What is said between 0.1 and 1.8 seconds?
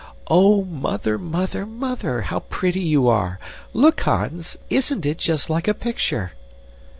"Oh, Mother, Mother,